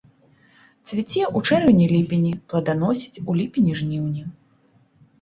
Цвіце 0.91 1.21
ў 1.35 1.37
чэрвені-ліпені, 1.51 2.31
пладаносіць 2.49 3.21
у 3.29 3.39
ліпені-жніўні. 3.41 4.29